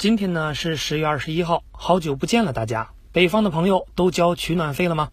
[0.00, 2.88] 今天呢是十月二十一号，好久不见了，大家。
[3.12, 5.10] 北方的朋友都交取暖费了吗？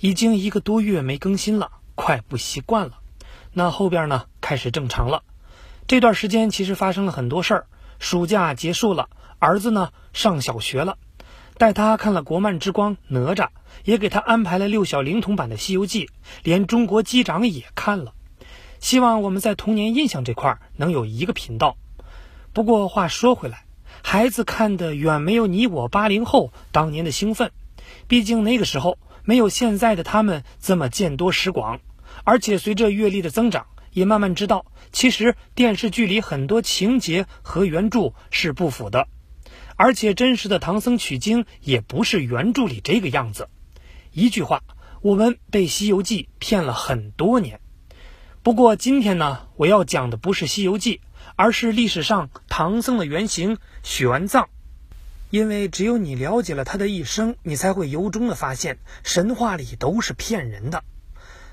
[0.00, 2.98] 已经一个多月没更新了，快不习惯了。
[3.54, 5.22] 那后边呢开始正常了。
[5.86, 7.66] 这段时间其实发生了很多事儿。
[7.98, 9.08] 暑假结束了，
[9.38, 10.98] 儿子呢上小学了，
[11.56, 13.46] 带他看了国漫之光《哪吒》，
[13.84, 16.04] 也给他安排了六小龄童版的《西游记》，
[16.42, 18.12] 连中国机长也看了。
[18.78, 21.78] 希望我们在童年印象这块能有一个频道。
[22.52, 23.64] 不过话说回来。
[24.04, 27.50] 孩子看的远没有你我八零后当年的兴奋，
[28.08, 31.80] 毕竟那个时候没有现在的他们这么见多识广，
[32.24, 39.08] 而且随着阅历的增长，也慢慢知道，其实电视剧里很多情节和原著是不符的，
[39.76, 43.48] 而且真实的唐僧取经也不是原著里这个样子。
[44.12, 44.62] 一句话，
[45.00, 47.60] 我们被《西游记》骗了很多年。
[48.42, 50.96] 不过今天呢，我要讲的不是《西游记》。
[51.36, 54.46] 而是历史上唐僧的原型玄奘，
[55.30, 60.84] 因为只有你了解了他的一生，你才会由衷的发现神话里都是骗人的。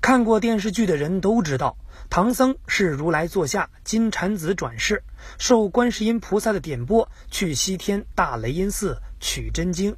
[0.00, 1.76] 看过电视剧的人都知道，
[2.10, 5.04] 唐僧是如来座下金蝉子转世，
[5.38, 9.96] 受观世音菩萨的点拨去西天大雷音寺取真经。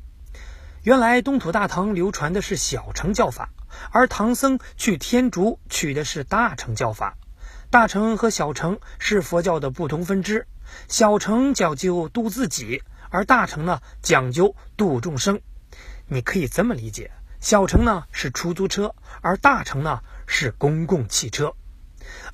[0.83, 3.49] 原来东土大唐流传的是小乘教法，
[3.91, 7.17] 而唐僧去天竺取的是大乘教法。
[7.75, 10.47] 大乘和小乘是佛教的不同分支，
[10.87, 15.41] 小乘讲究度自己，而大乘呢讲究度众生。
[16.07, 21.53] 你可以这么理解：小乘呢是出租车，而大乘呢是公共汽车。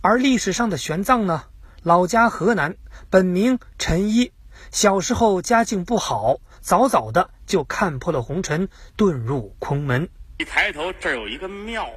[0.02, 1.44] 而历史上的玄奘呢，
[1.82, 2.76] 老家河南，
[3.08, 4.32] 本名陈一，
[4.70, 10.10] 小时候家境不好，早早的就看破了红尘，遁入空门。
[10.36, 11.88] 一抬头，这儿有一个庙，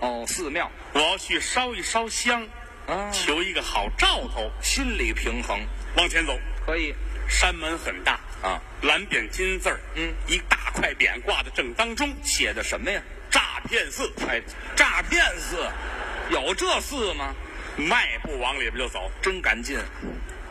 [0.00, 2.48] 哦，寺庙，我要去烧一烧香。
[2.86, 5.60] 啊，求一个好兆头，心理平衡，
[5.96, 6.94] 往前走，可以。
[7.28, 13.02] 山门很大啊，蓝匾金字儿，嗯，一大块匾挂在正当中，写的什么呀？
[13.28, 14.12] 诈骗寺。
[14.28, 14.40] 哎，
[14.76, 15.56] 诈骗寺，
[16.30, 17.34] 有这寺吗？
[17.76, 19.76] 迈步往里边就走，真敢进。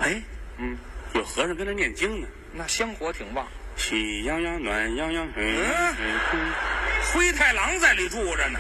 [0.02, 0.22] 哎，
[0.57, 0.78] 嗯，
[1.13, 3.47] 有和尚跟那念经呢，那香火挺旺。
[3.78, 5.66] 喜洋洋，暖洋洋，嗯，
[7.13, 8.59] 灰太狼在里住着呢。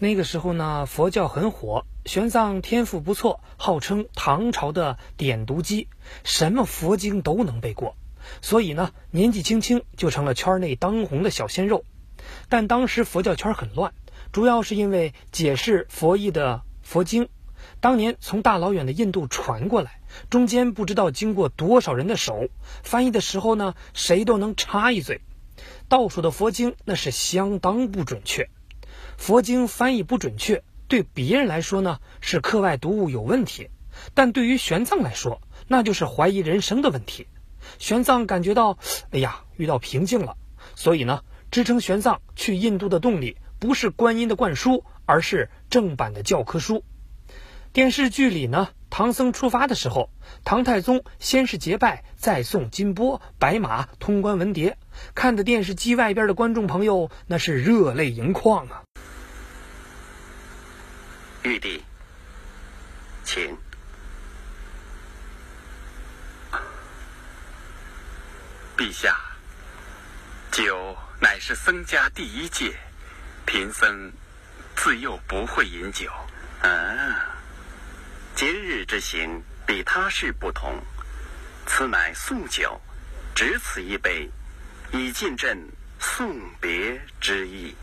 [0.00, 1.86] 那个时候呢，佛教很火。
[2.04, 5.86] 玄奘天赋不错，号称唐朝的点读机，
[6.24, 7.96] 什么佛经都能背过，
[8.40, 11.84] 所以呢，年纪轻轻就成了圈内当红的小鲜肉。
[12.48, 13.94] 但当时佛教圈很乱，
[14.32, 17.28] 主要是因为解释佛义的佛经，
[17.80, 22.48] 当年从大老远的印度传过来，中间不知道经过多少人的手，
[22.82, 25.20] 翻译的时候呢，谁都能插一嘴，
[25.88, 28.50] 倒数的佛经那是相当不准确，
[29.16, 30.64] 佛经翻译不准确。
[30.92, 33.70] 对别人来说呢，是课外读物有问题；
[34.12, 37.28] 但对于玄奘来说，那就是怀疑人生的问题。
[37.78, 38.76] 玄奘感觉到，
[39.10, 40.36] 哎呀，遇到瓶颈了。
[40.74, 46.84] 所以呢，支撑玄奘去印度的动力，不是观音的灌输，而是正版的教科书。
[47.72, 50.10] 电视剧里呢，唐僧出发的时候，
[50.44, 54.74] 唐太宗先是结拜，再送金钵、白马、通关文牒，
[55.14, 58.82] 看的电视机外边的观众朋友，那是热泪盈眶啊。
[61.42, 61.82] 玉帝，
[63.24, 63.56] 请。
[68.76, 69.18] 陛下，
[70.52, 72.76] 酒乃是僧家第一戒，
[73.44, 74.12] 贫僧
[74.76, 76.10] 自幼不会饮酒。
[76.62, 77.36] 啊，
[78.36, 80.80] 今日之行比他事不同，
[81.66, 82.80] 此乃素酒，
[83.34, 84.30] 只此一杯，
[84.92, 85.58] 以尽朕
[85.98, 87.74] 送别之意。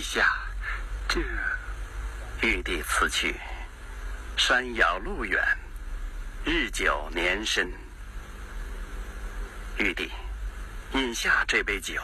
[0.00, 0.32] 陛下，
[1.06, 1.20] 这
[2.40, 3.36] 玉帝此去，
[4.34, 5.38] 山遥路远，
[6.42, 7.70] 日久年深。
[9.76, 10.10] 玉帝，
[10.94, 12.00] 饮下这杯酒，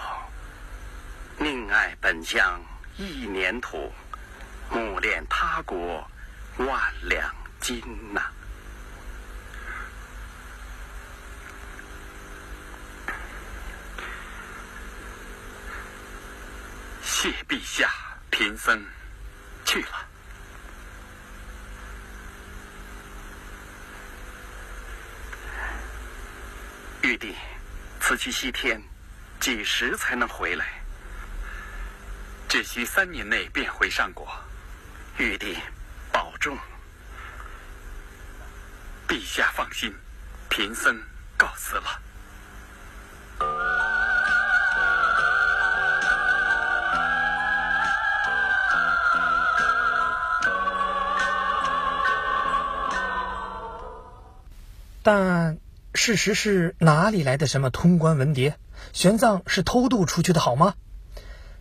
[1.38, 2.60] 宁爱本乡
[2.98, 3.90] 一年土，
[4.70, 6.06] 莫恋他国
[6.58, 7.82] 万两金
[8.12, 8.30] 呐。
[17.18, 17.90] 谢陛下，
[18.30, 18.78] 贫僧
[19.64, 20.06] 去了。
[27.00, 27.34] 玉帝，
[28.00, 28.82] 此去西天，
[29.40, 30.66] 几时才能回来？
[32.50, 34.28] 只需三年内便回上国。
[35.16, 35.56] 玉帝，
[36.12, 36.58] 保重。
[39.08, 39.90] 陛下放心，
[40.50, 41.02] 贫僧
[41.38, 42.02] 告辞了。
[55.06, 55.58] 但
[55.94, 58.54] 事实是哪里来的什么通关文牒？
[58.92, 60.74] 玄奘是偷渡出去的好吗？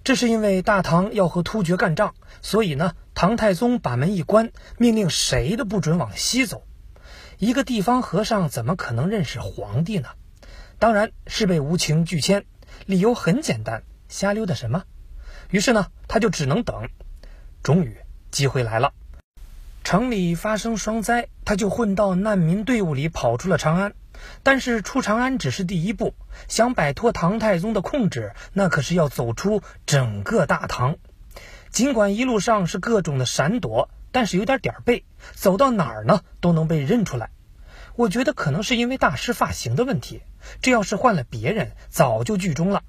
[0.03, 6.65] 这是因为大唐要和突厥干仗，所以呢，唐太宗把门一关，命令谁都不准往西走。
[7.37, 10.09] 一个地方和尚怎么可能认识皇帝呢？
[10.79, 12.45] 当然是被无情拒签，
[12.87, 14.85] 理由很简单，瞎溜达什么？
[15.51, 16.89] 于是呢，他就只能等。
[17.61, 17.95] 终于，
[18.31, 18.93] 机会来了。
[19.85, 23.93] 城里发生霜灾，他就混到难民队伍里跑出了长安。
[24.41, 26.15] 但是出长安只是第一步，
[26.47, 30.95] 想摆脱唐太宗的控制，那可是要走出整个大唐。
[31.69, 35.05] 尽管一路上是各种的闪躲，但是有点点背，
[35.35, 37.29] 走到哪儿呢都能被认出来。
[37.95, 40.23] 我觉得可能是因为大师发型的问题，
[40.63, 42.81] 这要是换了别人，早就剧终了。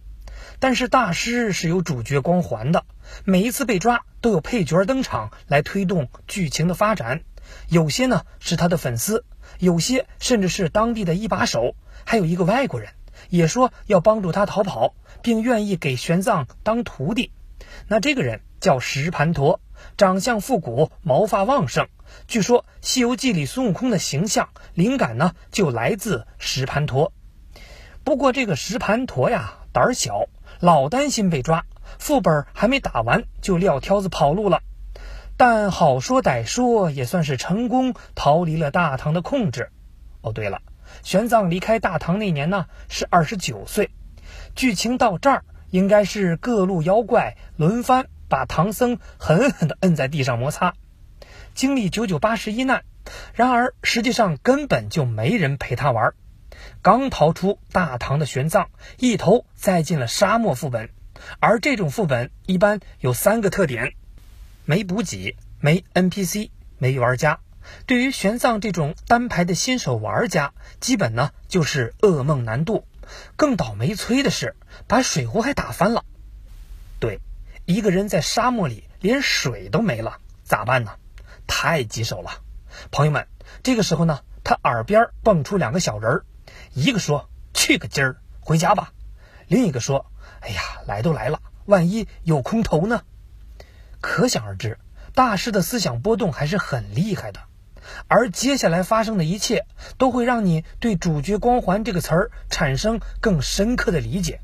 [0.58, 2.84] 但是大师是有主角光环的，
[3.24, 7.22] 每一次被抓都有配角登场来推动剧情的发展。
[7.68, 9.24] 有些呢是他的粉丝，
[9.58, 12.90] 有些甚至是当地的一把手，还有一个外国人
[13.28, 17.32] 也说要帮助他逃跑，并愿意给玄奘当徒弟。
[17.86, 19.60] 那这个人叫石盘陀，
[19.96, 21.86] 长相复古，毛发旺盛。
[22.26, 27.12] 据说《西游记》里孙悟空的形象灵感呢就来自石盘陀。
[28.04, 30.26] 不过这个石盘陀呀胆小。
[30.60, 31.64] 老担心被抓，
[31.98, 34.60] 副本还没打完就撂挑子跑路了。
[35.36, 39.70] 但好说歹说，也算是成功逃离了大唐的控制。
[40.22, 40.62] 哦，对了，
[41.02, 43.90] 玄奘离开大唐那年呢是二十九岁。
[44.54, 50.72] 剧情到这儿，应该是各路妖怪轮番把唐僧狠狠地摁在地上摩擦，
[51.54, 52.82] 经历九九八十一难。
[53.34, 56.14] 然而实际上根本就没人陪他玩。
[56.82, 58.66] 刚逃出大唐的玄奘，
[58.98, 60.90] 一头栽进了沙漠副本。
[61.40, 63.94] 而这种副本一般有三个特点：
[64.64, 67.40] 没补给、没 NPC、没玩家。
[67.86, 72.86] 对于玄奘这种单排的新手玩家，基本呢就是噩梦难度。
[73.36, 74.54] 更倒霉催的是，
[74.86, 76.04] 把水壶还打翻了。
[77.00, 77.20] 对，
[77.64, 80.92] 一个人在沙漠里连水都没了，咋办呢？
[81.46, 82.42] 太棘手了。
[82.90, 83.26] 朋友们，
[83.62, 86.24] 这个时候呢，他耳边蹦出两个小人儿。
[86.74, 88.92] 一个说：“去个鸡儿，回家吧。”
[89.48, 90.06] 另一个说
[90.40, 93.02] ：“哎呀，来都来了，万一有空投呢？”
[94.00, 94.78] 可想而知，
[95.14, 97.40] 大师的思想波动还是很厉害的。
[98.08, 99.64] 而接下来发生的一切，
[99.96, 104.40] 都会让你对“主角光环”这个词儿产生更深刻的理解。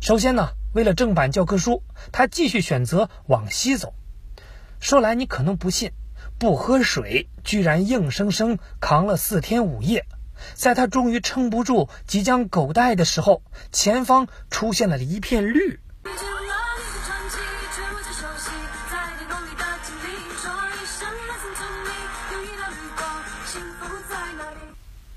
[0.00, 1.82] 首先呢，为了正版教科书，
[2.12, 3.94] 他继续选择往西走。
[4.78, 5.92] 说来你可能不信，
[6.38, 10.06] 不喝水居然硬生生扛了四天五夜。
[10.54, 15.80] 在他终于撑不住、即将狗带的时候，前方出现了一片绿。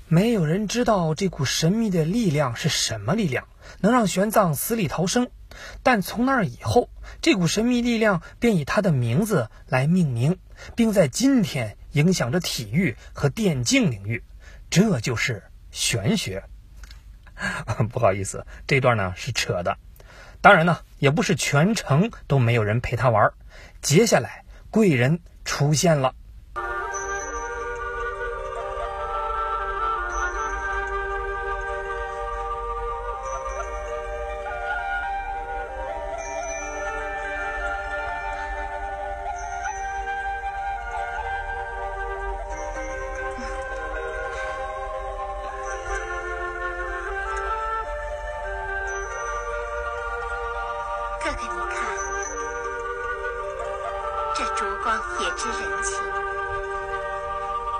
[0.08, 3.48] 没有人知道这股神秘的力量是什么力量，
[3.80, 5.28] 能让玄奘死里逃生。
[5.82, 6.90] 但从那以后，
[7.20, 10.38] 这股神秘力量便以他的名字来命名，
[10.76, 14.22] 并在今天影响着体育和电竞领域。
[14.70, 16.44] 这就是玄学，
[17.90, 19.78] 不好意思，这段呢是扯的。
[20.40, 23.32] 当然呢，也不是全程都没有人陪他玩。
[23.80, 26.14] 接下来，贵人出现了。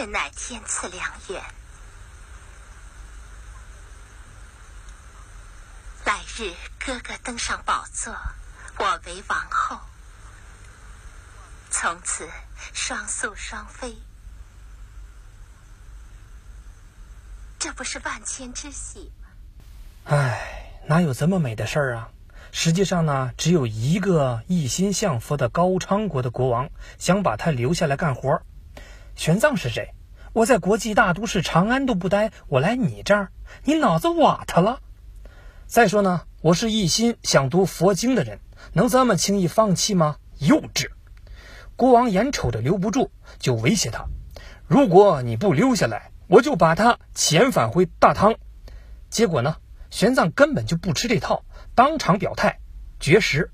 [0.00, 1.42] 真乃天赐良缘。
[6.06, 8.16] 来日哥哥登上宝座，
[8.78, 9.78] 我为王后，
[11.68, 12.26] 从此
[12.72, 13.94] 双宿双飞，
[17.58, 19.28] 这不是万千之喜吗？
[20.16, 22.08] 唉，哪有这么美的事儿啊？
[22.52, 28.40] 实际上呢，只有一个一心向佛的高昌国的国王想把他留下来干活。
[29.20, 29.92] 玄奘是谁？
[30.32, 33.28] 我在国际大都市长安都不待，我来你这儿，
[33.64, 34.80] 你脑子瓦特了？
[35.66, 38.38] 再说呢，我是一心想读佛经的人，
[38.72, 40.16] 能这么轻易放弃吗？
[40.38, 40.88] 幼稚！
[41.76, 44.06] 国王眼瞅着留不住，就威胁他：
[44.66, 48.36] 如果你不留下来，我就把他遣返回大唐。
[49.10, 49.56] 结果呢，
[49.90, 52.60] 玄奘根本就不吃这套，当场表态
[52.98, 53.50] 绝食。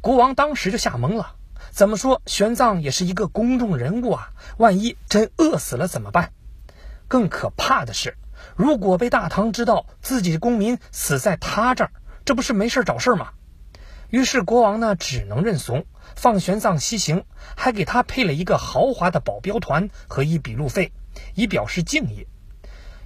[0.00, 1.36] 国王当时就吓懵了。
[1.74, 4.30] 怎么说，玄奘也是一个公众人物啊！
[4.58, 6.30] 万一真饿死了怎么办？
[7.08, 8.16] 更可怕的是，
[8.54, 11.90] 如果被大唐知道自己的公民死在他这儿，
[12.24, 13.30] 这不是没事找事吗？
[14.08, 17.24] 于是国王呢，只能认怂，放玄奘西行，
[17.56, 20.92] 还给他配了一个豪华的保镖团和一笔路费，
[21.34, 22.28] 以表示敬意。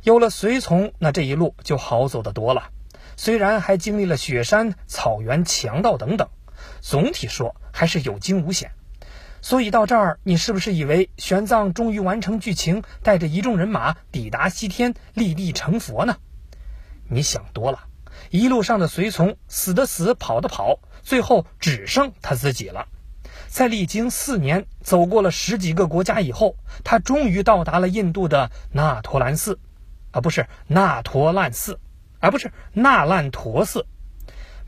[0.03, 2.65] 有了随从，那这一路就好走得多了。
[3.17, 6.29] 虽然还经历了雪山、草原、强盗等等。
[6.81, 8.73] 总体说还是有惊无险，
[9.41, 16.17] 所以到这儿，你是不是以为玄奘终于完成剧情，带着一众人马抵达西天，立地成佛呢？
[17.09, 17.85] 你想多了，
[18.31, 22.87] 一路上的随从死的死，跑的跑，最后只剩他自己了。
[23.49, 29.59] 在历经四年，走过了十几个国家以后，他终于到达了印度的那陀兰寺，
[30.11, 31.81] 啊，不是那陀烂寺，
[32.21, 33.87] 啊，不是那烂陀寺。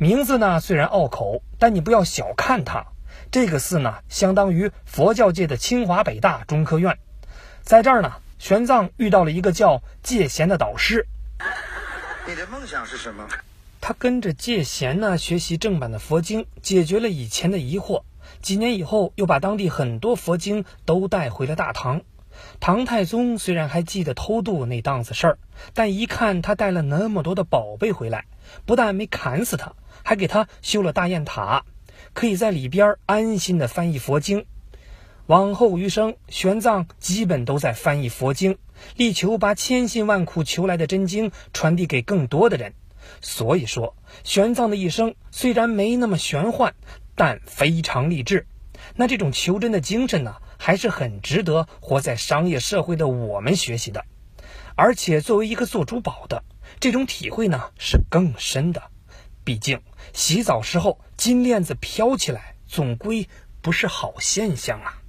[0.03, 2.87] 名字呢虽然拗口，但你不要小看它。
[3.31, 6.99] 这个寺呢，相当于佛教界的清华北大中科院。
[7.61, 11.07] 在这儿呢，玄奘遇到了一个叫戒贤的导师。
[12.27, 13.29] 你的梦想是什么？
[13.83, 18.05] 他跟着戒贤呢学习正版的佛经，解决了以前的疑惑。
[18.41, 22.01] 几年以后，又把当地很多佛经都带回了大唐。
[22.61, 25.39] 唐太宗虽然还记得偷渡那档子事儿，
[25.75, 28.27] 但一看他带了那么多的宝贝回来，
[28.67, 29.73] 不但没砍死他。
[30.03, 31.65] 还给他修了大雁塔，
[32.15, 34.47] 可以在里边安心的翻译佛经。
[35.27, 38.57] 往后余生，玄奘基本都在翻译佛经，
[38.97, 42.73] 力求把千辛万苦求来的真经传递给更多的人。
[43.21, 43.95] 所以说，
[44.25, 46.75] 玄奘的一生虽然没那么玄幻，
[47.15, 48.47] 但非常励志。
[48.97, 54.05] 那这种求真的精神呢，还是很值得活在商业社会的我们学习的。
[54.77, 56.43] 而且，作为一个做珠宝的，
[56.79, 58.83] 这种体会呢，是更深的。
[59.45, 59.81] 毕竟，
[60.13, 63.29] 洗澡时候金链子飘起来，总归
[63.61, 65.00] 不是好现象啊。